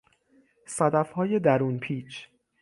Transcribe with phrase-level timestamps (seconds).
[0.65, 2.29] صدفهای درون پیچ